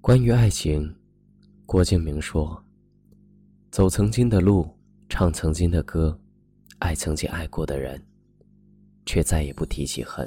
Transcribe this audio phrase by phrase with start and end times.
[0.00, 0.94] 关于爱情，
[1.66, 2.64] 郭敬明说
[3.70, 4.66] ：“走曾经的路，
[5.08, 6.18] 唱曾经的歌，
[6.78, 8.02] 爱曾经爱过的人，
[9.04, 10.26] 却再也不提起恨。”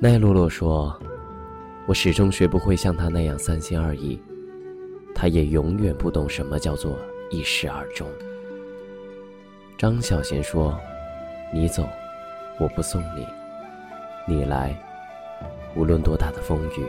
[0.00, 0.96] 奈洛洛说
[1.88, 4.20] ：“我始终学不会像他那样三心二意，
[5.14, 6.96] 他也永远不懂什么叫做
[7.30, 8.06] 一失而终。”
[9.82, 10.78] 张小娴说
[11.52, 11.84] ：“你走，
[12.56, 13.26] 我不送你；
[14.28, 14.72] 你来，
[15.74, 16.86] 无论多大的风雨，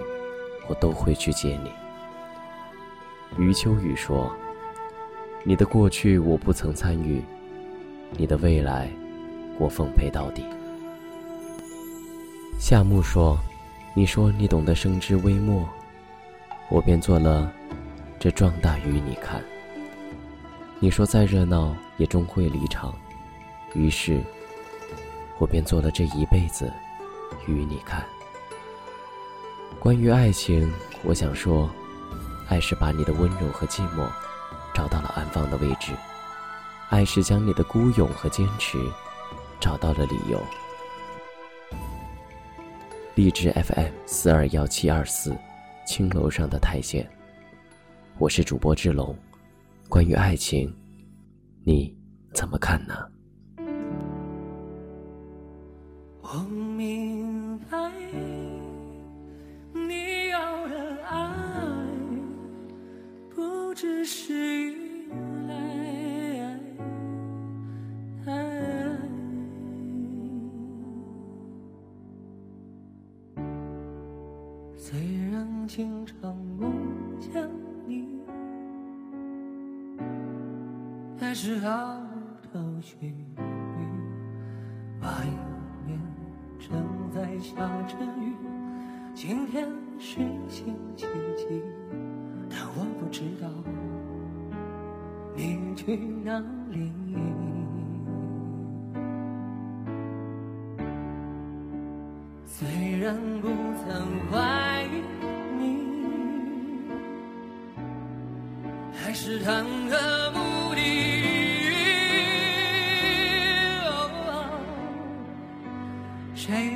[0.68, 1.72] 我都会去接你。”
[3.36, 4.32] 余秋雨说
[5.44, 7.20] ：“你的过去我不曾参与，
[8.12, 8.88] 你的未来，
[9.58, 10.46] 我奉陪到底。”
[12.62, 13.36] 夏木说
[13.98, 15.68] ：“你说你懂得生之微末，
[16.70, 17.52] 我便做了
[18.20, 19.44] 这壮大与你看。”
[20.84, 22.94] 你说再热闹也终会离场，
[23.74, 24.22] 于是，
[25.38, 26.70] 我便做了这一辈子
[27.48, 28.04] 与你看。
[29.80, 30.70] 关于爱情，
[31.06, 31.72] 我想说，
[32.50, 34.06] 爱是把你的温柔和寂寞
[34.74, 35.94] 找到了安放的位置，
[36.90, 38.78] 爱是将你的孤勇和坚持
[39.62, 40.38] 找到了理由。
[43.16, 45.34] 荔枝 FM 四二幺七二四，
[45.88, 47.10] 青楼上的太监，
[48.18, 49.18] 我是主播志龙。
[49.94, 50.74] 关于爱情，
[51.64, 51.96] 你
[52.34, 52.96] 怎么看呢？
[56.20, 57.92] 我明白
[59.72, 61.32] 你要的爱
[63.30, 64.34] 不只是
[64.72, 64.76] 依
[65.48, 66.60] 赖，
[74.76, 75.00] 虽
[75.32, 76.74] 然经常梦
[81.34, 82.00] 还是好
[82.54, 83.12] 头绪，
[85.02, 85.10] 外
[85.88, 86.00] 面
[86.60, 87.56] 正在下
[87.88, 88.36] 着雨。
[89.16, 89.68] 今天
[89.98, 91.60] 是星期几？
[92.52, 93.48] 但我不知道
[95.36, 96.38] 你去哪
[96.70, 96.92] 里。
[102.46, 105.02] 虽然不曾怀疑
[105.58, 105.80] 你，
[108.94, 110.23] 还是忐忑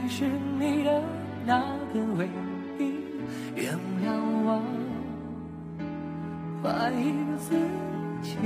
[0.07, 0.25] 是
[0.59, 1.03] 你的
[1.45, 1.61] 那
[1.93, 2.29] 个唯
[2.79, 2.93] 一？
[3.55, 3.73] 原
[4.03, 4.07] 谅
[4.45, 4.61] 我
[6.63, 7.55] 怀疑自
[8.21, 8.37] 己。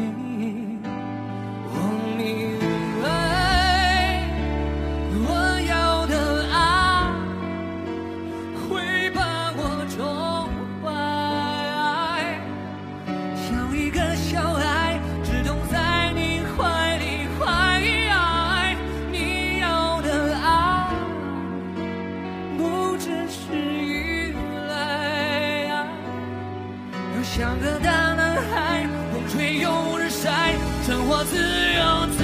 [27.23, 30.55] 像个大男孩，风吹又日晒，
[30.85, 32.20] 生活自由自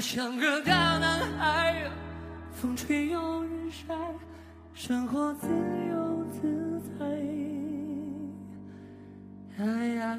[0.00, 1.90] 像个大男孩，
[2.52, 3.94] 风吹又日晒，
[4.72, 5.46] 生活自
[5.90, 7.04] 由自在。
[9.58, 10.18] 哎哎。